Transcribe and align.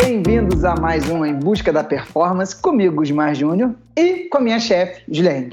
bem-vindos 0.00 0.64
a 0.64 0.76
mais 0.76 1.10
um 1.10 1.26
Em 1.26 1.34
Busca 1.34 1.72
da 1.72 1.82
Performance, 1.82 2.54
comigo, 2.54 2.96
Gusmar 2.96 3.34
Júnior, 3.34 3.74
e 3.96 4.28
com 4.28 4.38
a 4.38 4.40
minha 4.40 4.60
chefe, 4.60 5.02
Julia 5.08 5.48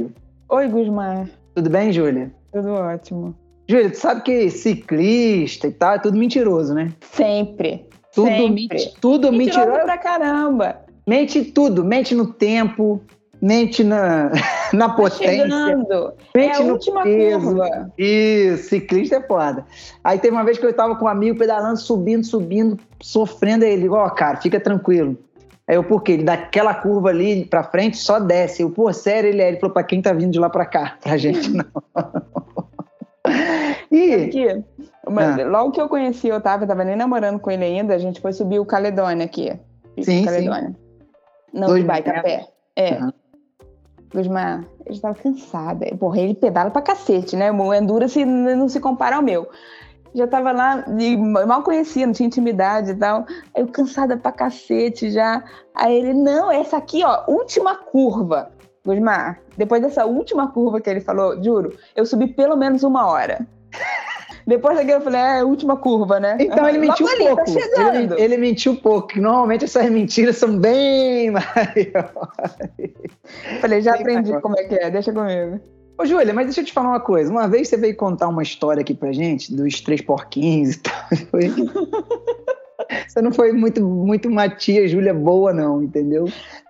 Oi, 0.49 0.67
Gusmar. 0.67 1.27
Tudo 1.55 1.67
bem, 1.67 1.91
Júlia? 1.91 2.31
Tudo 2.53 2.69
ótimo. 2.73 3.35
Júlia, 3.67 3.89
tu 3.89 3.97
sabe 3.97 4.21
que 4.21 4.49
ciclista 4.51 5.67
e 5.67 5.71
tal 5.71 5.95
é 5.95 5.99
tudo 5.99 6.15
mentiroso, 6.15 6.75
né? 6.75 6.93
Sempre. 7.11 7.87
Tudo, 8.13 8.27
Sempre. 8.27 8.49
Menti, 8.49 8.93
tudo 9.01 9.31
Mentiroso 9.31 9.59
mentiroso. 9.61 9.85
pra 9.85 9.97
caramba. 9.97 10.77
Mente 11.07 11.43
tudo, 11.45 11.83
mente 11.83 12.13
no 12.13 12.27
tempo, 12.27 13.01
mente 13.41 13.83
na, 13.83 14.31
na 14.73 14.89
Tá 14.89 14.95
potência, 14.95 15.27
chegando. 15.49 16.13
mente 16.35 16.51
é 16.51 16.55
a 16.55 16.63
no 16.63 16.73
última 16.73 17.03
peso. 17.03 17.45
curva. 17.47 17.91
Isso, 17.97 18.69
ciclista 18.69 19.15
é 19.17 19.21
foda. 19.21 19.65
Aí 20.03 20.17
teve 20.19 20.35
uma 20.35 20.43
vez 20.43 20.57
que 20.57 20.65
eu 20.65 20.73
tava 20.73 20.95
com 20.95 21.05
um 21.05 21.09
amigo 21.09 21.37
pedalando, 21.37 21.77
subindo, 21.77 22.25
subindo, 22.25 22.77
sofrendo. 23.01 23.65
Aí 23.65 23.71
ele, 23.73 23.89
ó, 23.89 24.09
cara, 24.09 24.37
fica 24.37 24.59
tranquilo. 24.59 25.17
Aí 25.67 25.75
eu, 25.75 25.83
por 25.83 26.03
quê? 26.03 26.11
Ele 26.13 26.23
daquela 26.23 26.73
curva 26.75 27.09
ali 27.09 27.45
pra 27.45 27.63
frente 27.63 27.97
só 27.97 28.19
desce. 28.19 28.61
Eu, 28.61 28.69
pô, 28.69 28.91
sério, 28.93 29.29
ele 29.29 29.41
é. 29.41 29.47
Ele 29.47 29.59
falou, 29.59 29.73
pra 29.73 29.83
quem 29.83 30.01
tá 30.01 30.13
vindo 30.13 30.31
de 30.31 30.39
lá 30.39 30.49
pra 30.49 30.65
cá? 30.65 30.97
Pra 31.01 31.17
gente 31.17 31.49
não. 31.51 31.65
e, 33.91 34.13
Aqui, 34.13 34.63
uma- 35.07 35.41
Ah. 35.41 35.45
Logo 35.47 35.71
que 35.71 35.81
eu 35.81 35.89
conheci 35.89 36.31
o 36.31 36.35
Otávio, 36.35 36.65
eu 36.65 36.67
tava 36.67 36.83
nem 36.83 36.95
namorando 36.95 37.39
com 37.39 37.49
ele 37.49 37.63
ainda, 37.63 37.93
a 37.95 37.97
gente 37.97 38.21
foi 38.21 38.33
subir 38.33 38.59
o 38.59 38.65
Caledônia 38.65 39.25
aqui. 39.25 39.53
Sim, 40.01 40.23
Caledônia. 40.25 40.75
Não, 41.53 41.67
Dois 41.67 41.81
de 41.81 41.87
bike 41.87 42.09
a 42.09 42.21
pé. 42.21 42.47
É. 42.75 42.95
Aham. 42.95 43.13
Gusmar, 44.15 44.65
eu 44.85 44.93
já 44.93 45.01
tava 45.01 45.15
cansada. 45.15 45.85
Porra, 45.97 46.19
ele 46.19 46.33
pedala 46.33 46.71
pra 46.71 46.81
cacete, 46.81 47.35
né? 47.35 47.51
O 47.51 47.73
Endurance 47.73 48.23
não 48.23 48.69
se 48.69 48.79
compara 48.79 49.17
ao 49.17 49.21
meu. 49.21 49.47
Já 50.13 50.25
tava 50.25 50.53
lá, 50.53 50.85
mal 51.45 51.61
conhecia, 51.61 52.05
não 52.05 52.13
tinha 52.13 52.27
intimidade 52.27 52.91
e 52.91 52.95
tal. 52.95 53.25
Aí 53.53 53.61
eu 53.61 53.67
cansada 53.67 54.15
pra 54.15 54.31
cacete 54.31 55.11
já. 55.11 55.43
Aí 55.73 55.97
ele, 55.97 56.13
não, 56.13 56.49
essa 56.49 56.77
aqui, 56.77 57.03
ó, 57.03 57.25
última 57.27 57.75
curva. 57.75 58.51
Gusmar, 58.85 59.41
depois 59.57 59.81
dessa 59.81 60.05
última 60.05 60.51
curva 60.51 60.79
que 60.79 60.89
ele 60.89 61.01
falou, 61.01 61.43
juro, 61.43 61.75
eu 61.95 62.05
subi 62.05 62.27
pelo 62.27 62.55
menos 62.55 62.83
uma 62.83 63.07
hora. 63.07 63.45
Depois 64.47 64.75
daquele 64.77 64.97
eu 64.97 65.01
falei, 65.01 65.19
é, 65.19 65.43
última 65.43 65.75
curva, 65.75 66.19
né? 66.19 66.37
então 66.39 66.67
ele 66.69 66.77
mentiu 66.77 67.07
ali, 67.07 67.25
pouco. 67.25 67.43
Tá 67.75 67.95
ele, 67.95 68.13
ele 68.21 68.37
mentiu 68.37 68.75
pouco. 68.75 69.19
Normalmente 69.19 69.65
essas 69.65 69.89
mentiras 69.89 70.37
são 70.37 70.57
bem 70.57 71.31
maiores. 71.33 71.91
Falei, 73.59 73.81
já 73.81 73.93
Bem 73.93 74.01
aprendi 74.01 74.29
maior. 74.29 74.41
como 74.41 74.57
é 74.59 74.63
que 74.63 74.75
é, 74.75 74.89
deixa 74.91 75.11
comigo. 75.11 75.59
Ô, 75.97 76.05
Júlia, 76.05 76.33
mas 76.33 76.45
deixa 76.47 76.61
eu 76.61 76.65
te 76.65 76.73
falar 76.73 76.89
uma 76.89 76.99
coisa. 76.99 77.31
Uma 77.31 77.47
vez 77.47 77.69
você 77.69 77.77
veio 77.77 77.95
contar 77.95 78.27
uma 78.27 78.43
história 78.43 78.81
aqui 78.81 78.93
pra 78.93 79.11
gente 79.13 79.55
dos 79.55 79.81
três 79.81 80.01
porquinhos 80.01 80.75
e 80.75 80.79
tal. 80.79 80.93
Foi- 81.31 81.49
Você 83.07 83.19
não 83.21 83.31
foi 83.33 83.51
muito, 83.51 83.81
muito 83.81 84.27
uma 84.27 84.47
tia 84.47 84.87
Júlia 84.87 85.13
boa, 85.13 85.51
não, 85.51 85.81
entendeu? 85.81 86.25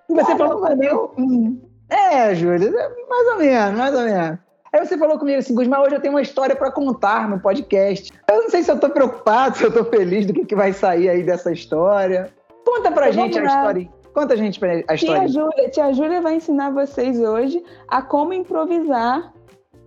E 0.07 0.13
você 0.13 0.35
falou 0.37 1.13
hum, 1.17 1.59
É, 1.89 2.33
Júlia, 2.35 2.71
mais 3.09 3.27
ou 3.33 3.37
menos, 3.37 3.77
mais 3.77 3.93
ou 3.95 4.01
menos. 4.03 4.39
Aí 4.75 4.85
você 4.85 4.97
falou 4.97 5.17
comigo 5.17 5.39
assim, 5.39 5.55
Gusmar, 5.55 5.81
hoje 5.83 5.95
eu 5.95 6.01
tenho 6.01 6.13
uma 6.13 6.21
história 6.21 6.53
pra 6.53 6.69
contar 6.69 7.29
no 7.29 7.39
podcast. 7.39 8.11
Eu 8.29 8.41
não 8.43 8.49
sei 8.49 8.61
se 8.61 8.69
eu 8.69 8.77
tô 8.77 8.89
preocupado, 8.89 9.55
se 9.57 9.63
eu 9.63 9.71
tô 9.71 9.85
feliz 9.85 10.25
do 10.25 10.33
que, 10.33 10.43
que 10.45 10.53
vai 10.55 10.73
sair 10.73 11.07
aí 11.07 11.23
dessa 11.23 11.49
história. 11.49 12.29
Conta 12.65 12.91
pra 12.91 13.09
Então, 13.09 13.23
gente 13.23 13.39
a 13.39 13.45
história. 13.45 13.89
Conta 14.13 14.33
a 14.33 14.37
gente 14.37 14.59
a 14.65 14.67
Tia 14.83 14.93
história. 14.95 15.27
Júlia, 15.29 15.69
tia 15.69 15.93
Júlia 15.93 16.21
vai 16.21 16.35
ensinar 16.35 16.71
vocês 16.71 17.17
hoje 17.21 17.63
a 17.87 18.01
como 18.01 18.33
improvisar 18.33 19.31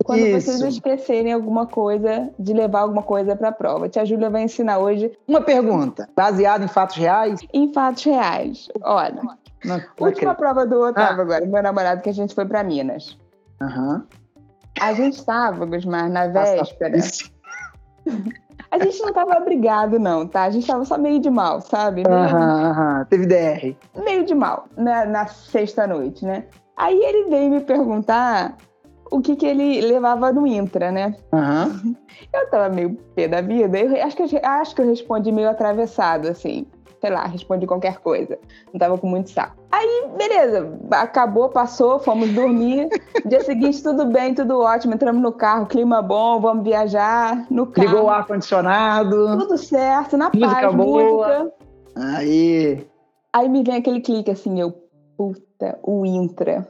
quando 0.03 0.21
Isso. 0.21 0.41
vocês 0.51 0.61
esquecerem 0.75 1.33
alguma 1.33 1.67
coisa, 1.67 2.29
de 2.39 2.53
levar 2.53 2.79
alguma 2.79 3.03
coisa 3.03 3.35
para 3.35 3.49
a 3.49 3.51
prova. 3.51 3.87
Tia 3.89 4.03
Júlia 4.05 4.29
vai 4.31 4.41
ensinar 4.41 4.79
hoje 4.79 5.11
Uma 5.27 5.41
pergunta, 5.41 6.09
baseada 6.15 6.65
em 6.65 6.67
fatos 6.67 6.95
reais? 6.95 7.39
em 7.53 7.71
fatos 7.71 8.03
reais. 8.05 8.69
Olha, 8.81 9.13
Não, 9.15 9.23
não 9.63 9.75
última 9.75 10.07
acredito. 10.07 10.35
prova 10.35 10.65
do 10.65 10.79
Otávio 10.81 11.19
Ah. 11.19 11.21
agora, 11.21 11.45
meu 11.45 11.61
namorado, 11.61 12.01
que 12.01 12.09
a 12.09 12.13
gente 12.13 12.33
foi 12.33 12.45
para 12.45 12.63
Minas. 12.63 13.15
Aham. 13.61 14.03
A 14.79 14.93
gente 14.93 15.13
estava, 15.15 15.65
Gusmar, 15.65 16.09
na 16.09 16.29
Passa 16.29 16.55
véspera. 16.55 16.97
A 18.71 18.77
gente 18.77 18.99
não 19.01 19.09
estava 19.09 19.39
brigado, 19.39 19.97
não, 19.99 20.27
tá? 20.27 20.43
A 20.43 20.49
gente 20.51 20.61
estava 20.63 20.85
só 20.85 20.97
meio 20.97 21.19
de 21.19 21.29
mal, 21.29 21.59
sabe? 21.61 22.03
Meio- 22.07 22.19
Aham, 22.19 22.69
aham. 22.71 23.05
Teve 23.09 23.25
DR. 23.25 23.75
meio 24.03 24.25
de 24.25 24.35
mal 24.35 24.65
na, 24.77 25.05
na 25.05 25.27
sexta-noite, 25.27 26.23
né? 26.23 26.45
Aí 26.77 26.97
ele 27.03 27.29
veio 27.29 27.49
me 27.49 27.61
perguntar 27.61 28.55
o 29.11 29.21
que, 29.21 29.35
que 29.35 29.45
ele 29.45 29.81
levava 29.81 30.31
no 30.31 30.45
Intra, 30.45 30.91
né? 30.91 31.15
Aham. 31.33 31.95
Eu 32.31 32.49
tava 32.51 32.69
meio 32.69 32.95
pé 33.15 33.27
da 33.27 33.41
vida, 33.41 33.79
eu 33.79 34.05
acho 34.05 34.15
que, 34.15 34.37
acho 34.37 34.75
que 34.75 34.81
eu 34.81 34.85
respondi 34.87 35.31
meio 35.31 35.49
atravessado, 35.49 36.27
assim. 36.27 36.67
Sei 36.99 37.09
lá, 37.09 37.25
respondi 37.25 37.65
qualquer 37.65 37.99
coisa. 37.99 38.37
Não 38.73 38.79
tava 38.79 38.97
com 38.97 39.07
muito 39.07 39.29
saco. 39.29 39.55
Aí, 39.71 40.09
beleza, 40.17 40.77
acabou, 40.91 41.47
passou, 41.49 41.99
fomos 41.99 42.29
dormir. 42.33 42.89
Dia 43.25 43.41
seguinte, 43.41 43.81
tudo 43.81 44.05
bem, 44.05 44.33
tudo 44.33 44.59
ótimo. 44.59 44.93
Entramos 44.93 45.21
no 45.21 45.31
carro, 45.31 45.65
clima 45.65 46.01
bom, 46.01 46.41
vamos 46.41 46.63
viajar 46.63 47.45
no 47.49 47.67
carro. 47.67 47.87
Ligou 47.87 48.03
o 48.05 48.09
ar-condicionado. 48.09 49.37
Tudo 49.37 49.57
certo, 49.57 50.17
na 50.17 50.29
Música 50.33 50.61
paz, 50.61 50.75
boa. 50.75 51.39
música. 51.39 51.53
Aí. 51.95 52.85
Aí 53.31 53.47
me 53.47 53.63
vem 53.63 53.75
aquele 53.75 54.01
clique 54.01 54.31
assim, 54.31 54.59
eu, 54.59 54.73
puta, 55.15 55.79
o 55.83 56.05
Intra. 56.05 56.67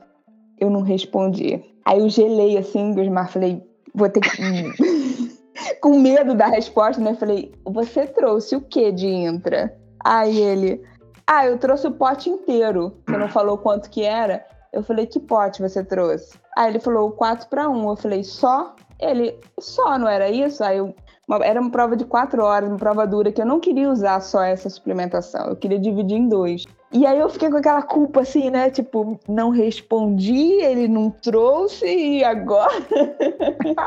Eu 0.59 0.69
não 0.69 0.81
respondi. 0.81 1.63
Aí 1.85 1.99
eu 1.99 2.09
gelei 2.09 2.57
assim, 2.57 2.93
Gusmar, 2.93 3.31
falei, 3.31 3.63
vou 3.95 4.09
ter 4.09 4.19
que. 4.19 4.29
Com 5.81 5.99
medo 5.99 6.35
da 6.35 6.47
resposta, 6.47 7.01
né? 7.01 7.15
Falei, 7.15 7.51
você 7.65 8.05
trouxe 8.05 8.55
o 8.55 8.61
que 8.61 8.91
de 8.91 9.07
Intra? 9.07 9.75
Aí 10.09 10.39
ele, 10.41 10.83
ah, 11.27 11.45
eu 11.45 11.59
trouxe 11.59 11.85
o 11.85 11.91
pote 11.91 12.31
inteiro. 12.31 12.97
Você 13.07 13.15
não 13.15 13.29
falou 13.29 13.59
quanto 13.59 13.91
que 13.91 14.03
era? 14.03 14.43
Eu 14.73 14.81
falei, 14.81 15.05
que 15.05 15.19
pote 15.19 15.61
você 15.61 15.83
trouxe? 15.83 16.35
Aí 16.57 16.67
ele 16.71 16.79
falou, 16.79 17.11
4 17.11 17.47
para 17.47 17.69
1. 17.69 17.89
Eu 17.89 17.95
falei, 17.95 18.23
só? 18.23 18.75
Ele, 18.99 19.39
só, 19.59 19.99
não 19.99 20.07
era 20.07 20.27
isso? 20.27 20.63
Aí 20.63 20.79
eu, 20.79 20.95
uma- 21.27 21.45
era 21.45 21.61
uma 21.61 21.69
prova 21.69 21.95
de 21.95 22.05
quatro 22.05 22.43
horas, 22.43 22.67
uma 22.69 22.77
prova 22.79 23.05
dura, 23.05 23.31
que 23.31 23.39
eu 23.39 23.45
não 23.45 23.59
queria 23.59 23.87
usar 23.87 24.19
só 24.19 24.41
essa 24.41 24.67
suplementação, 24.67 25.45
eu 25.47 25.55
queria 25.55 25.77
dividir 25.79 26.17
em 26.17 26.27
dois. 26.27 26.65
E 26.91 27.05
aí 27.05 27.19
eu 27.19 27.29
fiquei 27.29 27.49
com 27.51 27.57
aquela 27.57 27.83
culpa 27.83 28.21
assim, 28.21 28.49
né? 28.49 28.71
Tipo, 28.71 29.19
não 29.27 29.51
respondi, 29.51 30.53
ele 30.61 30.87
não 30.87 31.11
trouxe, 31.11 31.85
e 31.85 32.23
agora? 32.23 32.73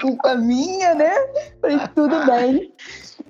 culpa 0.00 0.34
minha, 0.34 0.94
né? 0.94 1.12
Falei, 1.60 1.78
tudo 1.94 2.24
bem. 2.26 2.72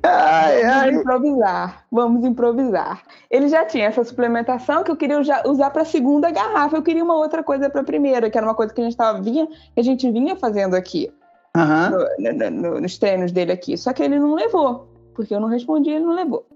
Ai, 0.02 0.62
Vamos 0.62 0.76
ai. 0.76 0.90
improvisar, 0.90 1.84
vamos 1.90 2.24
improvisar. 2.24 3.02
Ele 3.30 3.48
já 3.48 3.64
tinha 3.64 3.86
essa 3.86 4.04
suplementação 4.04 4.84
que 4.84 4.90
eu 4.90 4.96
queria 4.96 5.18
usar 5.46 5.70
para 5.70 5.82
a 5.82 5.86
segunda 5.86 6.30
garrafa. 6.30 6.76
Eu 6.76 6.82
queria 6.82 7.02
uma 7.04 7.16
outra 7.16 7.42
coisa 7.42 7.68
para 7.68 7.80
a 7.80 7.84
primeira, 7.84 8.30
que 8.30 8.38
era 8.38 8.46
uma 8.46 8.54
coisa 8.54 8.72
que 8.72 8.80
a 8.80 8.84
gente 8.84 8.96
tava 8.96 9.20
vinha, 9.20 9.46
que 9.46 9.80
a 9.80 9.82
gente 9.82 10.10
vinha 10.10 10.36
fazendo 10.36 10.74
aqui 10.74 11.12
Aham. 11.56 11.90
no- 12.18 12.32
no- 12.32 12.50
no- 12.50 12.80
nos 12.80 12.98
treinos 12.98 13.32
dele 13.32 13.52
aqui. 13.52 13.76
Só 13.76 13.92
que 13.92 14.02
ele 14.02 14.18
não 14.18 14.34
levou, 14.34 14.88
porque 15.14 15.34
eu 15.34 15.40
não 15.40 15.48
respondi, 15.48 15.90
ele 15.90 16.04
não 16.04 16.14
levou. 16.14 16.46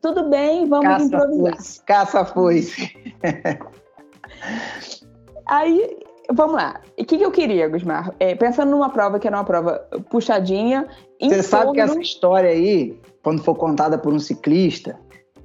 Tudo 0.00 0.28
bem, 0.28 0.68
vamos 0.68 0.86
Caça 0.86 1.04
improvisar. 1.04 1.54
foice. 1.54 1.84
Caça 1.84 2.24
foice. 2.24 2.96
Aí, 5.48 5.96
vamos 6.32 6.56
lá. 6.56 6.80
O 6.98 7.04
que, 7.04 7.18
que 7.18 7.24
eu 7.24 7.30
queria, 7.30 7.68
Gusmar? 7.68 8.12
É, 8.18 8.34
pensando 8.34 8.70
numa 8.70 8.90
prova 8.90 9.18
que 9.18 9.26
era 9.26 9.36
uma 9.36 9.44
prova 9.44 9.78
puxadinha. 10.10 10.86
Você 11.20 11.42
sabe 11.42 11.72
que 11.72 11.80
essa 11.80 12.00
história 12.00 12.50
aí, 12.50 12.98
quando 13.22 13.42
for 13.42 13.54
contada 13.54 13.96
por 13.96 14.12
um 14.12 14.18
ciclista, 14.18 14.98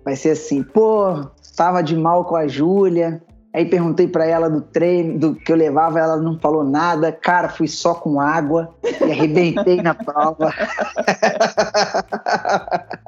vai 0.04 0.16
ser 0.16 0.32
assim, 0.32 0.64
pô, 0.64 1.26
tava 1.56 1.82
de 1.82 1.96
mal 1.96 2.26
com 2.26 2.36
a 2.36 2.48
Júlia. 2.48 3.22
Aí 3.54 3.66
perguntei 3.66 4.08
pra 4.08 4.26
ela 4.26 4.50
do 4.50 4.62
treino, 4.62 5.20
do 5.20 5.36
que 5.36 5.52
eu 5.52 5.58
levava, 5.58 6.00
ela 6.00 6.16
não 6.16 6.40
falou 6.40 6.64
nada. 6.64 7.12
Cara, 7.12 7.50
fui 7.50 7.68
só 7.68 7.94
com 7.94 8.20
água 8.20 8.74
e 8.84 9.12
arrebentei 9.12 9.82
na 9.82 9.94
prova. 9.94 10.54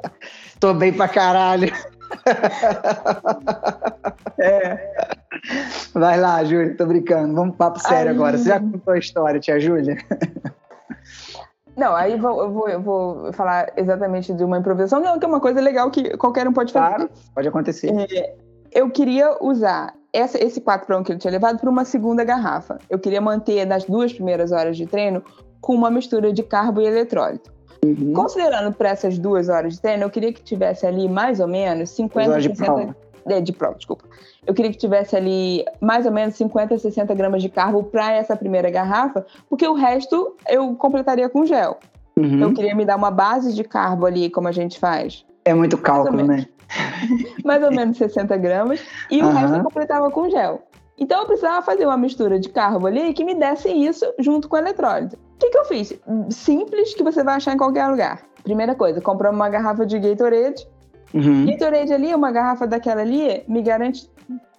Tô 0.64 0.72
bem 0.72 0.94
pra 0.94 1.06
caralho. 1.06 1.70
É, 4.38 4.94
Vai 5.92 6.18
lá, 6.18 6.42
Júlia, 6.42 6.74
tô 6.74 6.86
brincando. 6.86 7.34
Vamos 7.34 7.50
pro 7.50 7.58
papo 7.66 7.80
sério 7.80 8.08
Ai. 8.12 8.14
agora. 8.16 8.38
Você 8.38 8.48
já 8.48 8.58
contou 8.58 8.94
a 8.94 8.98
história, 8.98 9.38
tia 9.38 9.60
Júlia? 9.60 9.98
Não, 11.76 11.94
aí 11.94 12.18
vou- 12.18 12.42
eu 12.42 12.50
vou, 12.50 12.68
eu 12.70 12.80
vou 12.80 13.30
falar 13.34 13.74
exatamente 13.76 14.32
de 14.32 14.42
uma 14.42 14.56
improvisação, 14.56 15.18
que 15.18 15.24
é 15.26 15.28
uma 15.28 15.38
coisa 15.40 15.60
legal 15.60 15.90
que 15.90 16.16
qualquer 16.16 16.48
um 16.48 16.52
pode 16.54 16.72
fazer. 16.72 16.94
Claro, 16.94 17.10
pode 17.34 17.48
acontecer. 17.48 17.92
Eu 18.72 18.88
queria 18.88 19.36
usar 19.42 19.92
essa- 20.14 20.42
esse 20.42 20.62
4 20.62 20.86
para 20.86 20.96
1 20.98 21.02
que 21.02 21.12
ele 21.12 21.18
tinha 21.18 21.30
levado 21.30 21.58
para 21.58 21.68
uma 21.68 21.84
segunda 21.84 22.24
garrafa. 22.24 22.78
Eu 22.88 22.98
queria 22.98 23.20
manter 23.20 23.66
nas 23.66 23.84
duas 23.84 24.14
primeiras 24.14 24.50
horas 24.50 24.78
de 24.78 24.86
treino 24.86 25.22
com 25.60 25.74
uma 25.74 25.90
mistura 25.90 26.32
de 26.32 26.42
carbo 26.42 26.80
e 26.80 26.86
eletrólito. 26.86 27.52
Uhum. 27.84 28.12
Considerando 28.14 28.72
para 28.72 28.88
essas 28.90 29.18
duas 29.18 29.48
horas 29.48 29.74
de 29.74 29.80
treino, 29.80 30.04
eu 30.04 30.10
queria 30.10 30.32
que 30.32 30.42
tivesse 30.42 30.86
ali 30.86 31.08
mais 31.08 31.38
ou 31.38 31.46
menos 31.46 31.90
50, 31.90 32.14
Duas 32.14 32.32
horas 32.32 32.42
de 32.42 32.56
60 32.56 32.72
prova. 32.72 32.96
é, 33.26 33.40
de 33.40 33.52
prova, 33.52 33.74
desculpa. 33.74 34.04
Eu 34.46 34.54
queria 34.54 34.70
que 34.70 34.78
tivesse 34.78 35.14
ali 35.14 35.64
mais 35.80 36.06
ou 36.06 36.12
menos 36.12 36.34
50, 36.36 36.78
60 36.78 37.14
gramas 37.14 37.42
de 37.42 37.48
carbo 37.48 37.84
para 37.84 38.12
essa 38.12 38.34
primeira 38.34 38.70
garrafa, 38.70 39.26
porque 39.48 39.66
o 39.66 39.74
resto 39.74 40.34
eu 40.48 40.74
completaria 40.76 41.28
com 41.28 41.44
gel. 41.44 41.78
Uhum. 42.16 42.40
Eu 42.40 42.54
queria 42.54 42.74
me 42.74 42.84
dar 42.84 42.96
uma 42.96 43.10
base 43.10 43.52
de 43.52 43.64
carbo 43.64 44.06
ali, 44.06 44.30
como 44.30 44.48
a 44.48 44.52
gente 44.52 44.78
faz. 44.78 45.24
É 45.44 45.52
muito 45.52 45.76
cálculo, 45.76 46.24
né? 46.24 46.46
mais 47.44 47.62
ou 47.62 47.70
menos 47.70 47.98
60 47.98 48.36
gramas, 48.38 48.80
e 49.10 49.20
o 49.20 49.26
Aham. 49.26 49.38
resto 49.38 49.56
eu 49.56 49.64
completava 49.64 50.10
com 50.10 50.30
gel. 50.30 50.62
Então 50.96 51.20
eu 51.20 51.26
precisava 51.26 51.60
fazer 51.60 51.84
uma 51.86 51.96
mistura 51.96 52.38
de 52.38 52.48
carbo 52.48 52.86
ali 52.86 53.12
que 53.12 53.24
me 53.24 53.34
desse 53.34 53.68
isso 53.68 54.06
junto 54.18 54.48
com 54.48 54.56
o 54.56 54.58
eletrólito. 54.58 55.18
O 55.34 55.38
que, 55.38 55.50
que 55.50 55.58
eu 55.58 55.64
fiz? 55.64 55.92
Simples 56.30 56.94
que 56.94 57.02
você 57.02 57.22
vai 57.22 57.34
achar 57.36 57.54
em 57.54 57.58
qualquer 57.58 57.86
lugar. 57.88 58.22
Primeira 58.42 58.74
coisa, 58.74 59.00
compramos 59.00 59.38
uma 59.38 59.48
garrafa 59.48 59.84
de 59.84 59.98
Gatorade. 59.98 60.66
Uhum. 61.12 61.46
Gatorade 61.46 61.92
ali, 61.92 62.14
uma 62.14 62.30
garrafa 62.30 62.66
daquela 62.66 63.00
ali, 63.00 63.42
me 63.48 63.62
garante 63.62 64.08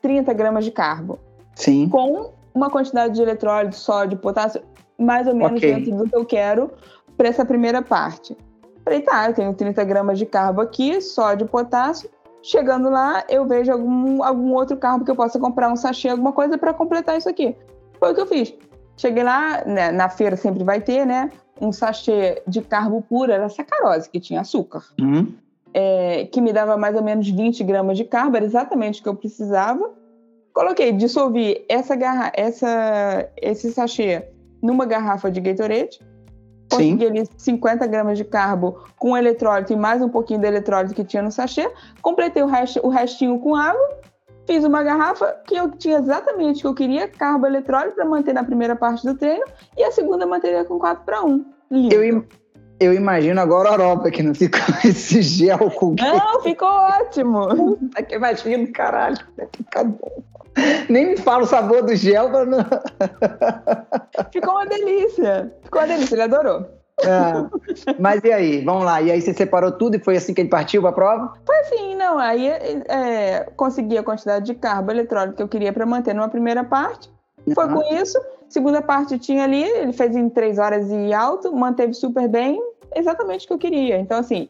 30 0.02 0.34
gramas 0.34 0.66
de 0.66 0.72
carbo. 0.72 1.20
Sim. 1.56 1.90
Com 1.90 2.32
uma 2.54 2.70
quantidade 2.70 3.14
de 3.16 3.22
eletrólito, 3.22 3.76
sódio, 3.76 4.18
potássio, 4.18 4.62
mais 4.98 5.28
ou 5.28 5.36
menos 5.36 5.58
Ok. 5.58 5.74
dentro 5.74 5.96
do 5.96 6.10
que 6.10 6.16
eu 6.16 6.26
quero 6.26 6.72
para 7.18 7.28
essa 7.28 7.46
primeira 7.46 7.82
parte. 7.82 8.38
Falei, 8.84 9.02
tá, 9.02 9.28
eu 9.28 9.34
tenho 9.34 9.54
30 9.54 9.84
gramas 9.84 10.20
de 10.20 10.26
carbo 10.26 10.62
aqui, 10.62 11.02
sódio, 11.02 11.48
potássio. 11.48 12.10
Chegando 12.42 12.90
lá, 12.90 13.24
eu 13.28 13.46
vejo 13.48 13.72
algum, 13.72 14.24
algum 14.24 14.54
outro 14.54 14.78
carbo 14.78 15.04
que 15.04 15.10
eu 15.10 15.16
possa 15.16 15.40
comprar, 15.40 15.72
um 15.72 15.76
sachê, 15.76 16.10
alguma 16.10 16.32
coisa 16.32 16.58
para 16.58 16.74
completar 16.74 17.18
isso 17.18 17.28
aqui. 17.28 17.56
Foi 18.00 18.12
o 18.12 18.16
que 18.16 18.22
eu 18.22 18.28
fiz. 18.28 18.54
Cheguei 18.98 19.24
lá, 19.24 19.64
né, 19.66 19.92
na 19.92 20.10
feira 20.10 20.36
sempre 20.36 20.64
vai 20.64 20.82
ter, 20.82 21.06
né? 21.06 21.32
Um 21.60 21.72
sachê 21.72 22.42
de 22.48 22.62
carbo 22.62 23.02
puro, 23.02 23.32
era 23.32 23.50
sacarose, 23.50 24.10
que 24.10 24.20
tinha 24.20 24.42
açúcar. 24.42 24.84
Uhum. 25.00 25.34
é, 25.78 26.26
que 26.32 26.40
me 26.40 26.54
dava 26.54 26.78
mais 26.78 26.96
ou 26.96 27.04
menos 27.04 27.30
20 27.30 27.62
gramas 27.66 27.98
de 27.98 28.06
carbo, 28.06 28.38
era 28.38 28.46
exatamente 28.46 29.02
o 29.02 29.04
que 29.04 29.10
eu 29.10 29.16
precisava. 29.16 29.92
Coloquei, 30.54 30.94
dissolvi 30.94 31.66
essa 31.68 31.98
garra 31.98 32.32
essa, 32.34 33.30
esse 33.36 33.74
sachê 33.74 34.24
numa 34.62 34.86
garrafa 34.86 35.30
de 35.30 35.42
Gatorade. 35.42 36.00
Sim. 36.72 36.98
Consegui 36.98 37.06
ali 37.06 37.30
50 37.38 37.86
gramas 37.88 38.18
de 38.18 38.24
carbo 38.24 38.86
com 38.98 39.18
eletrólito 39.18 39.74
e 39.74 39.76
mais 39.76 40.02
um 40.02 40.08
pouquinho 40.08 40.40
de 40.40 40.48
eletrólito 40.48 40.96
que 40.96 41.04
tinha 41.04 41.22
no 41.22 41.30
sachê. 41.30 41.70
Completei 42.02 42.42
o, 42.42 42.48
resto, 42.48 42.80
o 42.82 42.90
restinho 42.90 43.38
com 43.40 43.54
água. 43.54 44.00
Fiz 44.46 44.64
uma 44.64 44.84
garrafa 44.84 45.36
que 45.48 45.56
eu 45.56 45.72
tinha 45.72 45.98
exatamente 45.98 46.60
o 46.60 46.62
que 46.62 46.68
eu 46.68 46.76
queria, 46.76 47.08
carbo 47.08 47.46
eletrólito, 47.48 47.96
para 47.96 48.06
manter 48.06 48.34
na 48.34 48.44
primeira 48.44 48.76
parte 48.76 49.06
do 49.06 49.16
treino. 49.18 49.44
E 49.78 49.84
a 49.84 49.92
segunda 49.92 50.26
manteria 50.26 50.64
com 50.66 50.78
4 50.78 51.04
para 51.04 51.24
1. 51.24 51.46
Lindo. 51.72 51.96
Eu, 51.96 52.04
im- 52.04 52.28
eu 52.80 52.94
imagino 52.94 53.42
agora 53.42 53.70
a 53.70 53.74
Europa 53.74 54.12
que 54.12 54.22
não 54.22 54.36
fica 54.36 54.60
com 54.66 54.88
esse 54.88 55.22
gel 55.22 55.72
com 55.72 55.96
Não, 56.00 56.42
ficou 56.42 56.68
ótimo. 56.68 57.48
Puta 57.80 58.04
que 58.04 58.16
imagino, 58.16 58.72
caralho. 58.72 59.18
Vai 59.36 59.48
ficar 59.56 59.84
bom. 59.84 60.24
Nem 60.88 61.08
me 61.08 61.18
fala 61.18 61.44
o 61.44 61.48
sabor 61.48 61.82
do 61.84 61.96
gel 61.96 62.30
não. 62.46 62.60
Ficou 64.32 64.54
uma 64.54 64.66
delícia. 64.66 65.52
Ficou 65.64 65.82
uma 65.82 65.88
delícia, 65.88 66.16
ele 66.16 66.22
adorou. 66.24 66.66
Ah, 67.04 67.50
mas 68.00 68.24
e 68.24 68.32
aí? 68.32 68.64
Vamos 68.64 68.86
lá. 68.86 69.02
E 69.02 69.12
aí 69.12 69.22
você 69.22 69.34
separou 69.34 69.72
tudo 69.72 69.96
e 69.96 70.00
foi 70.00 70.16
assim 70.16 70.34
que 70.34 70.42
ele 70.42 70.50
partiu 70.50 70.82
pra 70.82 70.92
prova? 70.92 71.34
Foi 71.46 71.56
assim, 71.60 71.96
não. 71.96 72.18
Aí 72.18 72.48
é, 72.48 73.50
consegui 73.56 73.98
a 73.98 74.04
quantidade 74.04 74.46
de 74.46 74.54
carbo 74.54 74.92
eletrólito 74.92 75.36
que 75.36 75.44
eu 75.44 75.48
queria 75.48 75.74
para 75.74 75.86
manter 75.86 76.14
numa 76.14 76.30
primeira 76.30 76.64
parte. 76.64 77.10
Foi 77.54 77.66
Aham. 77.66 77.76
com 77.76 77.96
isso. 77.96 78.18
Segunda 78.48 78.82
parte 78.82 79.20
tinha 79.20 79.44
ali, 79.44 79.64
ele 79.64 79.92
fez 79.92 80.16
em 80.16 80.30
três 80.30 80.58
horas 80.58 80.90
e 80.90 81.14
alto, 81.14 81.54
manteve 81.54 81.94
super 81.94 82.28
bem, 82.28 82.62
exatamente 82.96 83.46
o 83.46 83.48
que 83.48 83.54
eu 83.54 83.58
queria. 83.58 84.00
Então, 84.00 84.20
assim, 84.20 84.48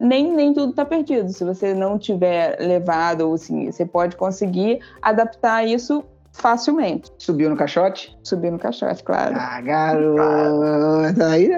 nem, 0.00 0.32
nem 0.32 0.52
tudo 0.52 0.72
tá 0.72 0.84
perdido. 0.84 1.30
Se 1.30 1.44
você 1.44 1.72
não 1.74 1.98
tiver 1.98 2.58
levado, 2.58 3.28
ou 3.28 3.34
assim, 3.34 3.70
você 3.70 3.84
pode 3.84 4.16
conseguir 4.16 4.80
adaptar 5.02 5.66
isso 5.66 6.02
facilmente. 6.36 7.10
Subiu 7.18 7.48
no 7.50 7.56
caixote? 7.56 8.16
Subir 8.22 8.50
no 8.52 8.58
caixote, 8.58 9.02
claro. 9.02 9.34
Ah, 9.38 9.60
garoto. 9.60 11.22
Aí, 11.24 11.50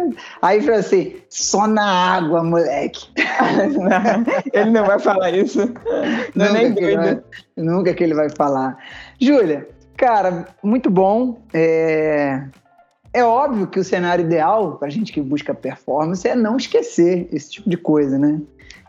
aí 0.42 0.60
falou 0.62 0.78
assim: 0.80 1.16
só 1.28 1.66
na 1.66 1.84
água, 2.16 2.42
moleque. 2.42 3.08
Ele 4.52 4.70
não 4.70 4.84
vai 4.86 4.98
falar 4.98 5.30
isso. 5.32 5.58
Não 6.34 6.46
é 6.46 6.48
Nunca 6.48 6.60
nem 6.62 6.72
doido. 6.72 6.96
vai- 7.02 7.20
nunca 7.56 7.94
que 7.94 8.04
ele 8.04 8.14
vai 8.14 8.28
falar. 8.30 8.76
Júlia, 9.20 9.68
cara, 9.96 10.46
muito 10.62 10.88
bom. 10.90 11.38
É... 11.52 12.42
é 13.12 13.24
óbvio 13.24 13.66
que 13.66 13.80
o 13.80 13.84
cenário 13.84 14.24
ideal 14.24 14.76
pra 14.78 14.88
gente 14.88 15.12
que 15.12 15.20
busca 15.20 15.52
performance 15.54 16.26
é 16.26 16.34
não 16.34 16.56
esquecer 16.56 17.28
esse 17.32 17.50
tipo 17.52 17.68
de 17.68 17.76
coisa, 17.76 18.18
né? 18.18 18.40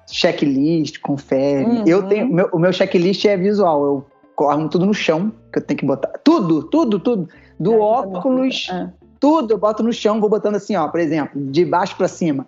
Checklist, 0.07 0.99
confere. 1.01 1.65
Uhum. 1.65 1.83
Eu 1.85 2.03
tenho, 2.03 2.27
meu- 2.27 2.49
o 2.51 2.59
meu 2.59 2.73
checklist 2.73 3.25
é 3.25 3.37
visual. 3.37 3.83
Eu 3.83 4.05
corro 4.39 4.69
tudo 4.69 4.85
no 4.85 4.93
chão, 4.93 5.33
que 5.51 5.59
eu 5.59 5.61
tenho 5.61 5.77
que 5.77 5.85
botar. 5.85 6.07
Tudo, 6.23 6.63
tudo, 6.63 6.97
tudo. 6.97 7.27
Do 7.59 7.77
óculos, 7.77 8.69
Ah. 8.71 8.89
tudo 9.19 9.53
eu 9.53 9.57
boto 9.57 9.83
no 9.83 9.91
chão, 9.91 10.21
vou 10.21 10.29
botando 10.29 10.55
assim, 10.55 10.77
ó, 10.77 10.87
por 10.87 11.01
exemplo, 11.01 11.41
de 11.51 11.65
baixo 11.65 11.97
pra 11.97 12.07
cima. 12.07 12.47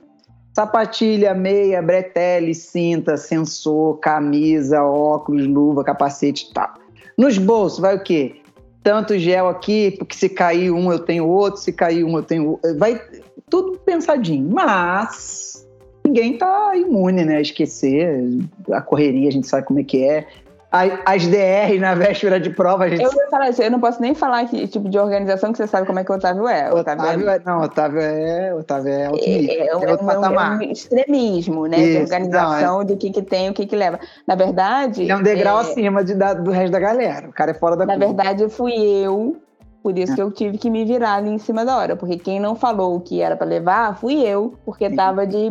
Sapatilha, 0.55 1.33
meia, 1.33 1.81
bretelle, 1.81 2.55
cinta, 2.55 3.17
sensor, 3.17 3.99
camisa, 3.99 4.81
óculos, 4.81 5.45
luva, 5.45 5.83
capacete 5.83 6.47
e 6.49 6.53
tal. 6.53 6.69
Nos 7.17 7.38
bolsos 7.38 7.79
vai 7.79 7.97
o 7.97 8.03
quê? 8.03 8.37
Tanto 8.81 9.17
gel 9.19 9.49
aqui, 9.49 9.91
porque 9.91 10.15
se 10.15 10.29
cair 10.29 10.71
um 10.71 10.94
eu 10.94 10.99
tenho 10.99 11.27
outro, 11.27 11.59
se 11.59 11.73
cair 11.73 12.05
um 12.05 12.15
eu 12.15 12.23
tenho 12.23 12.51
outro. 12.51 12.77
Vai 12.77 13.01
tudo 13.49 13.77
pensadinho. 13.79 14.49
Mas 14.49 15.67
ninguém 16.05 16.37
tá 16.37 16.73
imune, 16.75 17.25
né? 17.25 17.35
A 17.37 17.41
esquecer. 17.41 18.29
A 18.71 18.81
correria, 18.81 19.27
a 19.27 19.31
gente 19.31 19.47
sabe 19.47 19.67
como 19.67 19.79
é 19.79 19.83
que 19.83 20.03
é. 20.03 20.25
As 20.71 21.27
DR 21.27 21.77
na 21.81 21.95
véspera 21.95 22.39
de 22.39 22.50
prova, 22.50 22.85
a 22.85 22.89
gente 22.89 23.03
Eu 23.03 23.12
falar 23.29 23.50
eu 23.50 23.69
não 23.71 23.79
posso 23.81 24.01
nem 24.01 24.15
falar 24.15 24.45
que 24.45 24.65
tipo 24.68 24.88
de 24.88 24.97
organização 24.97 25.51
que 25.51 25.57
você 25.57 25.68
sabe 25.68 25.85
como 25.85 26.00
é 26.00 26.03
que 26.06 26.12
o 26.12 26.15
Otávio 26.15 26.47
é. 26.47 26.71
O 26.73 26.77
Otávio 26.77 27.29
é, 27.29 27.39
não, 27.45 27.59
Otávio 27.62 28.00
é, 28.00 28.53
Otávio 28.56 28.89
é 28.94 29.06
alto 29.07 29.18
nível, 29.27 29.51
é, 29.51 29.68
é, 29.68 29.75
um- 29.75 29.83
é 29.83 29.89
outro 29.89 29.89
é 29.89 29.94
um- 29.94 30.06
patamar. 30.21 30.53
é 30.62 30.65
um 30.65 30.71
extremismo, 30.71 31.65
né? 31.68 31.75
de 31.75 31.83
Isso, 31.83 32.01
organização, 32.03 32.85
do 32.85 32.95
que, 32.95 33.09
que 33.12 33.21
tem, 33.21 33.50
o 33.50 33.53
que, 33.53 33.65
que 33.65 33.75
leva. 33.75 34.00
Na 34.25 34.35
verdade. 34.35 35.01
Ele 35.01 35.12
é 35.12 35.15
um 35.18 35.21
degrau 35.23 35.57
é, 35.57 35.62
acima 35.62 36.06
de, 36.06 36.15
da- 36.15 36.33
do 36.33 36.51
resto 36.51 36.71
da 36.71 36.79
galera. 36.79 37.27
O 37.27 37.33
cara 37.33 37.51
é 37.51 37.53
fora 37.53 37.75
da 37.75 37.85
Na 37.85 37.94
curva. 37.97 38.07
verdade, 38.13 38.47
fui 38.50 38.71
eu. 38.73 39.35
Por 39.83 39.97
isso 40.00 40.15
que 40.15 40.21
eu 40.21 40.31
tive 40.31 40.57
que 40.57 40.69
me 40.69 40.85
virar 40.85 41.15
ali 41.15 41.31
em 41.31 41.38
cima 41.39 41.65
da 41.65 41.75
hora. 41.75 41.95
Porque 41.97 42.15
quem 42.18 42.39
não 42.39 42.56
falou 42.56 42.95
o 42.95 43.01
que 43.01 43.19
era 43.21 43.35
pra 43.35 43.45
levar 43.45 43.97
fui 43.97 44.21
eu, 44.25 44.53
porque 44.63 44.89
Sim. 44.89 44.95
tava 44.95 45.27
de 45.27 45.50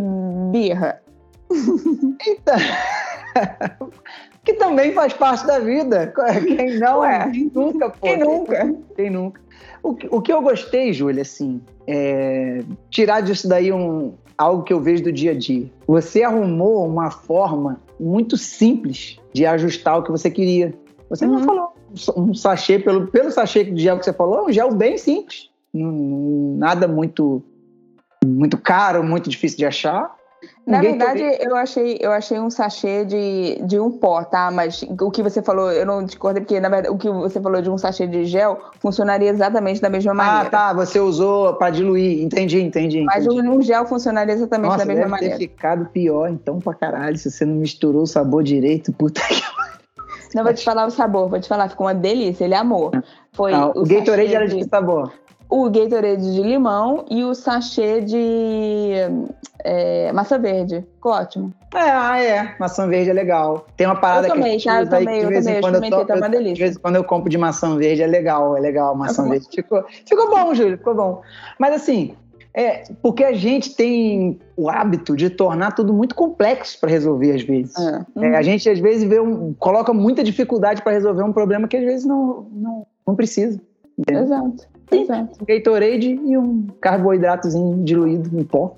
birra. 0.50 0.98
Eita. 2.26 2.54
que 4.44 4.54
também 4.54 4.92
faz 4.92 5.12
parte 5.12 5.46
da 5.46 5.58
vida. 5.58 6.12
Quem 6.46 6.78
não 6.78 7.00
Ué. 7.00 7.30
Quem 7.30 7.50
nunca, 7.54 7.90
pô. 7.90 8.06
Quem 8.06 8.18
nunca? 8.18 8.74
Quem 8.96 9.10
nunca. 9.10 9.40
O, 9.82 9.94
que- 9.94 10.08
o 10.10 10.20
que 10.20 10.32
eu 10.32 10.42
gostei, 10.42 10.92
Júlia, 10.92 11.22
assim, 11.22 11.60
é 11.86 12.60
tirar 12.90 13.20
disso 13.22 13.48
daí 13.48 13.72
um, 13.72 14.14
algo 14.36 14.62
que 14.62 14.72
eu 14.72 14.80
vejo 14.80 15.02
do 15.04 15.12
dia 15.12 15.32
a 15.32 15.34
dia. 15.38 15.70
Você 15.86 16.22
arrumou 16.22 16.86
uma 16.86 17.10
forma 17.10 17.80
muito 17.98 18.36
simples 18.36 19.18
de 19.32 19.44
ajustar 19.46 19.98
o 19.98 20.02
que 20.02 20.10
você 20.10 20.30
queria. 20.30 20.74
Você 21.08 21.26
não 21.26 21.36
Uhum. 21.38 21.44
falou 21.44 21.72
um 22.16 22.32
sachê, 22.34 22.78
pelo, 22.78 23.08
pelo 23.08 23.30
sachê 23.30 23.64
de 23.64 23.82
gel 23.82 23.98
que 23.98 24.04
você 24.04 24.12
falou, 24.12 24.38
é 24.38 24.42
um 24.44 24.52
gel 24.52 24.72
bem 24.74 24.96
simples. 24.96 25.50
Não- 25.72 26.56
Nada 26.56 26.86
muito, 26.86 27.42
muito 28.24 28.56
caro, 28.58 29.02
muito 29.02 29.28
difícil 29.30 29.58
de 29.58 29.66
achar. 29.66 30.14
Na 30.66 30.78
Ninguém 30.78 30.98
verdade, 30.98 31.38
eu 31.40 31.56
achei, 31.56 31.98
eu 32.00 32.12
achei 32.12 32.38
um 32.38 32.48
sachê 32.50 33.04
de, 33.04 33.60
de 33.64 33.78
um 33.78 33.90
pó, 33.90 34.22
tá? 34.24 34.50
Mas 34.50 34.82
o 35.00 35.10
que 35.10 35.22
você 35.22 35.42
falou, 35.42 35.70
eu 35.72 35.84
não 35.84 36.04
discordei, 36.04 36.42
porque 36.42 36.58
na 36.60 36.68
verdade 36.68 36.94
o 36.94 36.98
que 36.98 37.10
você 37.10 37.40
falou 37.40 37.60
de 37.60 37.68
um 37.68 37.76
sachê 37.76 38.06
de 38.06 38.24
gel 38.24 38.58
funcionaria 38.80 39.28
exatamente 39.28 39.80
da 39.80 39.90
mesma 39.90 40.14
maneira. 40.14 40.46
Ah, 40.46 40.50
tá. 40.50 40.72
Você 40.72 40.98
usou 41.00 41.54
para 41.54 41.70
diluir. 41.70 42.22
Entendi, 42.22 42.60
entendi. 42.60 43.04
Mas 43.04 43.26
entendi. 43.26 43.48
um, 43.48 43.56
um 43.56 43.62
gel 43.62 43.84
funcionaria 43.86 44.34
exatamente 44.34 44.70
Nossa, 44.70 44.78
da 44.78 44.86
mesma 44.86 45.00
deve 45.02 45.10
maneira. 45.10 45.38
ter 45.38 45.48
ficado 45.48 45.86
pior, 45.86 46.28
então, 46.30 46.58
pra 46.58 46.74
caralho. 46.74 47.16
Se 47.18 47.30
você 47.30 47.44
não 47.44 47.56
misturou 47.56 48.02
o 48.02 48.06
sabor 48.06 48.42
direito, 48.42 48.92
puta 48.92 49.20
que... 49.28 49.42
Não 50.34 50.44
vou 50.44 50.54
te 50.54 50.64
falar 50.64 50.86
o 50.86 50.90
sabor, 50.90 51.28
vou 51.28 51.40
te 51.40 51.48
falar, 51.48 51.68
ficou 51.68 51.86
uma 51.86 51.94
delícia, 51.94 52.44
ele 52.44 52.54
amou. 52.54 52.92
Foi 53.32 53.52
Ah, 53.52 53.66
o 53.74 53.82
Gatorade 53.84 54.22
sachê 54.30 54.34
era 54.36 54.46
de 54.46 54.56
que 54.56 54.64
sabor? 54.68 55.12
O 55.50 55.68
Gatorade 55.68 56.34
de 56.34 56.42
limão 56.42 57.04
e 57.10 57.24
o 57.24 57.34
sachê 57.34 58.00
de 58.00 58.92
é, 59.64 60.12
maçã 60.12 60.38
verde. 60.38 60.84
Ficou 60.94 61.12
ótimo. 61.12 61.52
É, 61.74 61.90
ah, 61.90 62.22
é. 62.22 62.54
Maçã 62.58 62.86
verde 62.88 63.10
é 63.10 63.12
legal. 63.12 63.66
Tem 63.76 63.86
uma 63.86 63.96
parada 63.96 64.28
Eu 64.28 64.34
tomei, 64.34 64.52
que 64.52 64.58
gente 64.60 64.64
tá? 64.64 64.80
Eu 64.82 64.88
tomei, 64.88 65.06
que 65.06 65.18
de 65.18 65.24
eu 65.24 65.28
vez 65.28 65.44
tomei, 65.44 65.54
em 65.54 65.56
eu 65.56 65.62
quando 65.62 65.74
eu, 65.84 65.90
to... 65.90 66.06
tá 66.06 66.14
uma 66.14 66.26
eu- 66.26 66.30
delícia. 66.30 66.54
de 66.54 66.60
vez 66.60 66.76
em 66.76 66.78
quando 66.78 66.96
eu 66.96 67.04
compro 67.04 67.28
de 67.28 67.36
maçã 67.38 67.76
verde, 67.76 68.02
é 68.02 68.06
legal, 68.06 68.56
é 68.56 68.60
legal. 68.60 68.94
Maçã 68.94 69.22
Uhum. 69.22 69.30
verde 69.30 69.46
ficou, 69.52 69.84
ficou 70.06 70.30
bom, 70.30 70.54
Júlio, 70.54 70.78
ficou 70.78 70.94
bom. 70.94 71.22
Mas 71.58 71.74
assim, 71.74 72.14
é 72.54 72.84
porque 73.02 73.22
a 73.24 73.32
gente 73.32 73.74
tem 73.74 74.38
o 74.56 74.68
hábito 74.68 75.16
de 75.16 75.30
tornar 75.30 75.72
tudo 75.72 75.92
muito 75.92 76.14
complexo 76.14 76.78
para 76.80 76.90
resolver 76.90 77.32
às 77.32 77.42
vezes. 77.42 77.74
É. 77.76 78.26
É, 78.26 78.36
a 78.36 78.42
gente 78.42 78.68
às 78.68 78.78
vezes 78.78 79.04
vê 79.08 79.20
um, 79.20 79.52
coloca 79.54 79.92
muita 79.92 80.22
dificuldade 80.24 80.82
para 80.82 80.92
resolver 80.92 81.22
um 81.22 81.32
problema 81.32 81.68
que 81.68 81.76
às 81.76 81.84
vezes 81.84 82.04
não, 82.06 82.46
não, 82.52 82.86
não 83.06 83.14
precisa. 83.14 83.60
Exato, 84.10 84.66
exato. 84.92 85.38
Um 85.40 85.44
Gatorade 85.44 86.08
e 86.08 86.36
um 86.38 86.66
carboidratozinho 86.80 87.82
diluído 87.84 88.38
em 88.38 88.44
pó. 88.44 88.76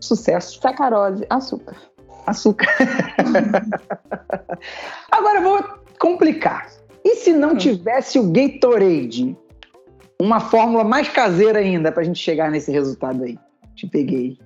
Sucesso. 0.00 0.60
Sacarose, 0.60 1.24
açúcar. 1.30 1.76
Açúcar. 2.26 2.66
Agora 5.10 5.38
eu 5.38 5.42
vou 5.42 5.64
complicar. 5.98 6.68
E 7.04 7.16
se 7.16 7.32
não 7.32 7.52
Hum. 7.52 7.56
tivesse 7.56 8.18
o 8.18 8.30
Gatorade? 8.30 9.36
Uma 10.20 10.40
fórmula 10.40 10.84
mais 10.84 11.08
caseira 11.08 11.58
ainda 11.58 11.90
pra 11.92 12.02
gente 12.02 12.18
chegar 12.18 12.50
nesse 12.50 12.70
resultado 12.70 13.24
aí. 13.24 13.38
Te 13.74 13.86
peguei. 13.86 14.38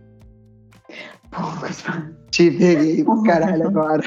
Te 2.31 2.51
peguei 2.51 3.05
pro 3.05 3.23
caralho 3.23 3.69
agora. 3.69 4.03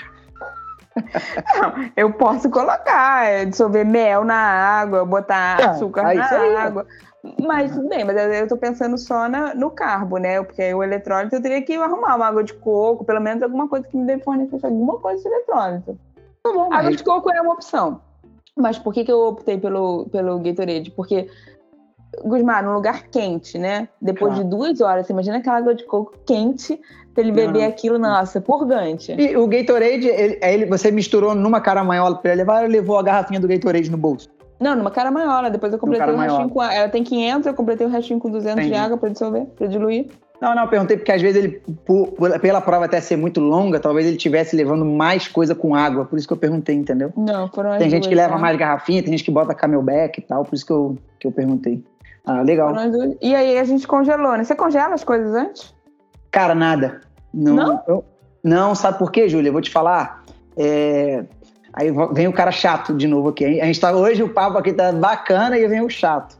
Não, 1.55 1.89
eu 1.95 2.11
posso 2.13 2.49
colocar, 2.49 3.25
é, 3.25 3.45
dissolver 3.45 3.85
mel 3.85 4.23
na 4.23 4.35
água, 4.35 5.05
botar 5.05 5.57
Tá, 5.57 5.69
açúcar 5.71 6.07
aí 6.07 6.17
na 6.17 6.29
aí. 6.29 6.55
água. 6.55 6.85
Mas 7.39 7.71
tudo 7.71 7.87
bem, 7.87 8.03
mas 8.03 8.17
eu 8.33 8.47
tô 8.47 8.57
pensando 8.57 8.97
só 8.97 9.29
na- 9.29 9.53
no 9.53 9.69
carbo, 9.69 10.17
né? 10.17 10.41
Porque 10.41 10.73
o 10.73 10.81
eletrólito 10.83 11.35
eu 11.35 11.41
teria 11.41 11.61
que 11.61 11.75
arrumar 11.75 12.15
uma 12.15 12.25
água 12.27 12.43
de 12.43 12.53
coco, 12.55 13.05
pelo 13.05 13.21
menos 13.21 13.43
alguma 13.43 13.67
coisa 13.67 13.87
que 13.87 13.95
me 13.95 14.05
dê 14.07 14.17
fornecer 14.19 14.59
alguma 14.65 14.97
coisa 14.97 15.21
de 15.21 15.27
eletrólito. 15.27 15.99
Tá 16.43 16.51
bom, 16.51 16.65
Água 16.73 16.83
mas- 16.83 16.97
de 16.97 17.03
coco 17.03 17.31
é 17.31 17.39
uma 17.41 17.53
opção. 17.53 18.01
Mas 18.57 18.77
por 18.79 18.93
que, 18.93 19.05
que 19.05 19.11
eu 19.11 19.19
optei 19.19 19.57
pelo, 19.57 20.07
pelo 20.11 20.39
Gatorade? 20.39 20.91
Porque, 20.91 21.29
Gusmar, 22.23 22.63
num 22.63 22.73
lugar 22.73 23.03
quente, 23.09 23.57
né? 23.57 23.87
Depois 24.01 24.33
Claro. 24.33 24.43
de 24.43 24.49
duas 24.49 24.81
horas, 24.81 25.05
você 25.07 25.13
imagina 25.13 25.37
aquela 25.37 25.57
água 25.57 25.73
de 25.73 25.85
coco 25.85 26.13
quente 26.25 26.79
pra 27.13 27.23
ele 27.23 27.31
beber 27.31 27.61
Não. 27.63 27.69
aquilo, 27.69 27.97
nossa, 27.97 28.41
purgante. 28.41 29.13
E 29.13 29.35
o 29.37 29.47
Gatorade, 29.47 30.07
ele, 30.07 30.39
ele- 30.41 30.65
você 30.65 30.91
misturou 30.91 31.33
numa 31.35 31.61
caramanhola 31.61 32.17
pra 32.17 32.31
ele 32.31 32.39
levar 32.41 32.63
ou 32.63 32.69
levou 32.69 32.97
a 32.99 33.03
garrafinha 33.03 33.39
do 33.39 33.47
Gatorade 33.47 33.89
no 33.89 33.97
bolso? 33.97 34.29
Não, 34.59 34.75
numa 34.75 34.91
caramanhola. 34.91 35.49
Depois 35.49 35.73
eu 35.73 35.79
completei 35.79 36.13
o 36.13 36.17
restinho 36.17 36.49
com. 36.49 36.61
Ela 36.61 36.87
tem 36.89 37.03
500, 37.03 37.47
eu 37.47 37.53
completei 37.53 37.87
o 37.87 37.89
restinho 37.89 38.19
com 38.19 38.29
200 38.29 38.61
de 38.63 38.69
Entendi. 38.69 38.79
água 38.85 38.97
pra 38.97 39.09
dissolver, 39.09 39.45
pra 39.57 39.65
diluir. 39.67 40.07
Não, 40.39 40.55
não, 40.55 40.63
eu 40.63 40.67
perguntei 40.69 40.97
porque 40.97 41.11
às 41.11 41.21
vezes 41.21 41.43
ele, 41.43 41.61
por- 41.85 42.11
pela 42.39 42.59
prova 42.61 42.85
até 42.85 42.99
ser 42.99 43.15
muito 43.15 43.39
longa, 43.39 43.79
talvez 43.79 44.05
ele 44.07 44.15
estivesse 44.17 44.55
levando 44.55 44.83
mais 44.85 45.27
coisa 45.27 45.53
com 45.55 45.73
água. 45.75 46.05
Por 46.05 46.17
isso 46.17 46.27
que 46.27 46.33
eu 46.33 46.37
perguntei, 46.37 46.75
entendeu? 46.75 47.11
Não, 47.15 47.47
foram 47.49 47.77
Tem 47.77 47.89
gente 47.89 48.01
duas, 48.03 48.07
que 48.07 48.15
leva 48.15 48.33
tá? 48.33 48.39
mais 48.39 48.57
garrafinha, 48.57 49.01
tem 49.03 49.11
gente 49.11 49.23
que 49.23 49.31
bota 49.31 49.53
camelback 49.53 50.19
e 50.19 50.21
tal, 50.23 50.43
por 50.43 50.53
isso 50.55 50.65
que 50.65 50.71
eu, 50.73 50.95
que 51.19 51.27
eu 51.27 51.31
perguntei. 51.31 51.83
Ah, 52.25 52.41
legal. 52.41 52.73
E 53.21 53.35
aí 53.35 53.57
a 53.57 53.63
gente 53.63 53.87
congelou, 53.87 54.37
né? 54.37 54.43
Você 54.43 54.55
congela 54.55 54.93
as 54.93 55.03
coisas 55.03 55.33
antes? 55.33 55.73
Cara, 56.29 56.53
nada. 56.53 57.01
Não? 57.33 57.55
Não? 57.55 57.83
eu- 57.87 58.05
não, 58.43 58.73
sabe 58.73 58.97
por 58.97 59.11
quê, 59.11 59.29
Júlia? 59.29 59.49
Eu 59.49 59.53
vou 59.53 59.61
te 59.61 59.69
falar. 59.69 60.23
É, 60.57 61.23
Aí 61.73 61.89
vem 62.11 62.27
o 62.27 62.33
cara 62.33 62.51
chato 62.51 62.93
de 62.93 63.07
novo 63.07 63.29
aqui. 63.29 63.61
A 63.61 63.65
gente 63.65 63.79
tá, 63.79 63.93
hoje 63.93 64.21
o 64.21 64.29
papo 64.29 64.57
aqui 64.57 64.73
tá 64.73 64.91
bacana 64.91 65.57
e 65.57 65.67
vem 65.67 65.81
o 65.81 65.89
chato. 65.89 66.37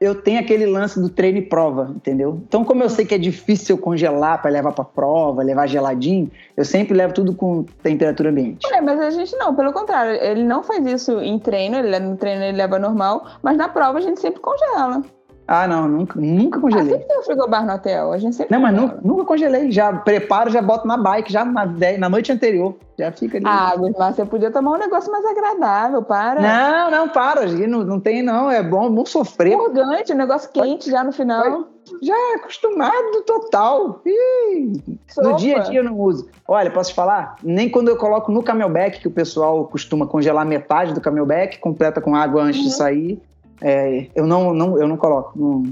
Eu 0.00 0.14
tenho 0.14 0.40
aquele 0.40 0.66
lance 0.66 1.00
do 1.00 1.08
treino 1.08 1.38
e 1.38 1.42
prova, 1.42 1.92
entendeu? 1.94 2.42
Então, 2.46 2.64
como 2.64 2.82
eu 2.82 2.90
sei 2.90 3.04
que 3.04 3.14
é 3.14 3.18
difícil 3.18 3.78
congelar 3.78 4.42
para 4.42 4.50
levar 4.50 4.72
para 4.72 4.84
prova, 4.84 5.42
levar 5.42 5.66
geladinho, 5.66 6.30
eu 6.56 6.64
sempre 6.64 6.94
levo 6.94 7.14
tudo 7.14 7.34
com 7.34 7.64
temperatura 7.82 8.30
ambiente. 8.30 8.66
É, 8.72 8.80
mas 8.80 9.00
a 9.00 9.10
gente 9.10 9.34
não, 9.36 9.54
pelo 9.54 9.72
contrário, 9.72 10.12
ele 10.22 10.42
não 10.42 10.62
faz 10.62 10.84
isso 10.86 11.20
em 11.20 11.38
treino, 11.38 11.76
ele 11.76 11.98
no 11.98 12.16
treino 12.16 12.42
ele 12.42 12.56
leva 12.56 12.78
normal, 12.78 13.24
mas 13.42 13.56
na 13.56 13.68
prova 13.68 13.98
a 13.98 14.02
gente 14.02 14.20
sempre 14.20 14.40
congela. 14.40 15.02
Ah, 15.46 15.66
não, 15.68 15.86
nunca, 15.86 16.18
nunca 16.18 16.58
Ah, 16.58 16.60
congelei. 16.60 16.90
sempre 16.92 17.06
tem 17.06 17.18
um 17.18 17.22
frigobar 17.22 17.66
no 17.66 17.74
hotel, 17.74 18.12
a 18.12 18.18
gente 18.18 18.34
sempre 18.34 18.54
Não, 18.54 18.62
mas 18.62 18.74
nunca, 18.74 18.98
nunca 19.02 19.24
congelei. 19.24 19.70
Já 19.70 19.92
preparo, 19.92 20.50
já 20.50 20.62
boto 20.62 20.86
na 20.86 20.96
bike, 20.96 21.30
já 21.30 21.44
na, 21.44 21.66
na 21.98 22.08
noite 22.08 22.32
anterior. 22.32 22.74
Já 22.98 23.12
fica 23.12 23.36
ali. 23.36 23.46
Ah, 23.46 23.74
Gusmar, 23.76 24.14
você 24.14 24.24
podia 24.24 24.50
tomar 24.50 24.72
um 24.72 24.78
negócio 24.78 25.12
mais 25.12 25.24
agradável, 25.26 26.02
para. 26.02 26.40
Não, 26.40 26.90
não, 26.90 27.08
para, 27.08 27.46
não, 27.46 27.84
não 27.84 28.00
tem 28.00 28.22
não, 28.22 28.50
é 28.50 28.62
bom, 28.62 28.90
bom 28.90 29.04
sofrer. 29.04 29.56
Purgante, 29.56 30.12
um 30.12 30.16
negócio 30.16 30.48
quente 30.50 30.90
já 30.90 31.04
no 31.04 31.12
final. 31.12 31.64
Já 32.02 32.14
é 32.14 32.34
acostumado 32.36 33.22
total. 33.26 34.00
Ih, 34.06 34.72
no 35.18 35.36
dia 35.36 35.58
a 35.58 35.60
dia 35.60 35.80
eu 35.80 35.84
não 35.84 35.98
uso. 35.98 36.26
Olha, 36.48 36.70
posso 36.70 36.90
te 36.90 36.94
falar? 36.96 37.36
Nem 37.42 37.68
quando 37.68 37.88
eu 37.88 37.96
coloco 37.96 38.32
no 38.32 38.42
camelback, 38.42 39.00
que 39.00 39.08
o 39.08 39.10
pessoal 39.10 39.66
costuma 39.66 40.06
congelar 40.06 40.46
metade 40.46 40.94
do 40.94 41.00
camelback, 41.00 41.58
completa 41.58 42.00
com 42.00 42.14
água 42.14 42.42
antes 42.42 42.60
de 42.60 42.68
Uhum. 42.68 42.72
sair, 42.72 43.22
é, 43.62 44.08
eu, 44.14 44.26
não, 44.26 44.52
não, 44.54 44.78
eu 44.78 44.86
não 44.88 44.96
coloco. 44.96 45.38
não- 45.38 45.62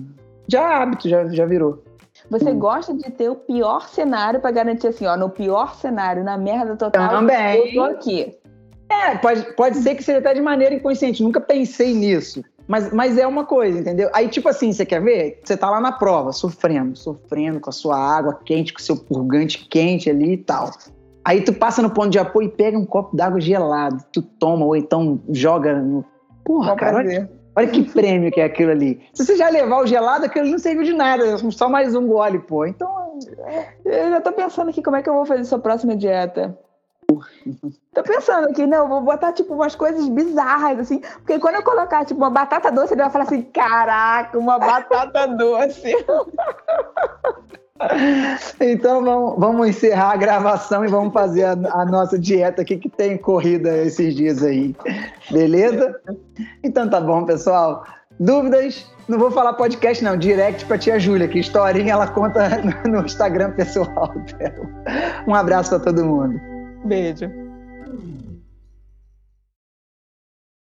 Já 0.49 0.61
é 0.63 0.75
hábito, 0.83 1.09
já, 1.09 1.27
já 1.29 1.47
virou. 1.47 1.83
Você 2.31 2.51
Hum. 2.51 2.59
gosta 2.59 2.95
de 2.95 3.11
ter 3.11 3.29
o 3.31 3.35
pior 3.37 3.89
cenário 3.89 4.41
pra 4.41 4.51
garantir 4.51 4.89
assim, 4.89 5.07
ó, 5.07 5.17
no 5.17 5.31
pior 5.31 5.75
cenário, 5.77 6.23
na 6.25 6.37
merda 6.37 6.77
total, 6.77 7.09
Também. 7.11 7.69
eu 7.69 7.75
tô 7.75 7.83
aqui. 7.91 8.37
É, 8.91 9.17
pode, 9.17 9.43
pode 9.55 9.79
ser 9.79 9.95
que 9.95 10.03
seja 10.03 10.19
até 10.19 10.35
de 10.35 10.41
maneira 10.43 10.75
inconsciente, 10.75 11.23
nunca 11.23 11.41
pensei 11.41 11.95
nisso. 11.95 12.43
Mas, 12.69 12.93
mas 12.93 13.19
é 13.19 13.27
uma 13.27 13.45
coisa, 13.45 13.79
entendeu? 13.81 14.09
Aí, 14.15 14.29
tipo 14.29 14.49
assim, 14.49 14.73
você 14.73 14.85
quer 14.87 15.03
ver? 15.03 15.41
Você 15.43 15.57
tá 15.57 15.69
lá 15.71 15.81
na 15.81 15.93
prova, 15.93 16.33
sofrendo, 16.33 16.97
sofrendo 16.97 17.59
com 17.61 17.71
a 17.71 17.73
sua 17.73 17.97
água 17.99 18.39
quente, 18.45 18.73
com 18.73 18.79
o 18.81 18.83
seu 18.83 18.97
purgante 18.97 19.67
quente 19.69 20.09
ali 20.11 20.35
e 20.35 20.37
tal. 20.37 20.71
Aí 21.25 21.41
tu 21.43 21.53
passa 21.53 21.81
no 21.83 21.91
ponto 21.91 22.11
de 22.11 22.19
apoio 22.19 22.47
e 22.49 22.51
pega 22.53 22.79
um 22.79 22.85
copo 22.85 23.17
d'água 23.17 23.41
gelado, 23.41 23.97
tu 24.13 24.23
toma, 24.23 24.65
ou 24.65 24.77
então 24.77 25.21
joga 25.31 25.75
no. 25.81 26.05
Porra, 26.45 26.77
cara, 26.77 26.97
olha. 26.99 27.31
Olha 27.55 27.69
que 27.69 27.83
prêmio 27.83 28.31
que 28.31 28.41
é 28.41 28.45
aquilo 28.45 28.71
ali. 28.71 29.01
Se 29.15 29.25
você 29.25 29.37
já 29.37 29.49
levar 29.49 29.83
o 29.83 29.87
gelado, 29.87 30.25
aquilo 30.25 30.47
não 30.47 30.59
serviu 30.59 30.85
de 30.85 30.93
nada, 30.93 31.25
é 31.25 31.37
só 31.51 31.69
mais 31.69 31.95
um 31.95 32.07
gole, 32.07 32.39
pô. 32.39 32.65
Então, 32.65 33.19
Eu 33.85 34.11
já 34.11 34.21
tô 34.21 34.33
pensando 34.33 34.71
aqui 34.71 34.83
como 34.83 34.97
é 34.97 35.03
que 35.03 35.09
eu 35.09 35.15
vou 35.15 35.27
fazer 35.27 35.45
sua 35.45 35.59
próxima 35.59 35.97
dieta. 35.97 36.59
Tô 37.93 38.03
pensando 38.03 38.49
aqui, 38.49 38.67
não, 38.67 38.89
vou 38.89 39.03
botar 39.03 39.33
tipo 39.33 39.53
umas 39.55 39.75
coisas 39.75 40.09
bizarras, 40.09 40.79
assim, 40.79 41.01
porque 41.19 41.39
quando 41.39 41.57
eu 41.57 41.63
colocar 41.63 42.07
tipo 42.07 42.19
uma 42.19 42.31
batata 42.31 42.73
doce, 42.73 42.95
ele 42.95 43.03
vai 43.03 43.11
falar 43.11 43.25
assim: 43.25 43.43
caraca, 43.43 44.39
uma 44.39 44.59
batata 44.59 45.27
doce. 45.29 45.93
Então 48.61 49.05
vamos, 49.05 49.35
vamos 49.39 49.69
encerrar 49.69 50.13
a 50.13 50.17
gravação 50.17 50.85
e 50.85 50.89
vamos 50.89 51.13
fazer 51.13 51.45
a, 51.45 51.53
a 51.53 51.85
nossa 51.85 52.19
dieta 52.19 52.63
aqui 52.63 52.77
que 52.77 52.89
tem 52.89 53.17
corrida 53.17 53.77
esses 53.79 54.15
dias 54.15 54.43
aí. 54.43 54.75
Beleza? 55.31 56.01
Então 56.63 56.89
tá 56.89 57.01
bom, 57.01 57.25
pessoal. 57.25 57.85
Dúvidas? 58.19 58.87
Não 59.09 59.19
vou 59.19 59.31
falar 59.31 59.55
podcast, 59.55 60.03
não. 60.05 60.17
Direct 60.17 60.65
pra 60.67 60.79
tia 60.79 60.99
Júlia, 60.99 61.27
que 61.27 61.41
historinha 61.41 61.93
ela 61.93 62.07
conta 62.07 62.49
no, 62.89 63.05
Instagram 63.05 63.51
pessoal 63.53 64.13
dela. 64.39 64.69
Um 65.27 65.35
abraço 65.35 65.71
pra 65.71 65.81
todo 65.81 66.05
mundo. 66.05 66.41
Beijo. 66.85 67.42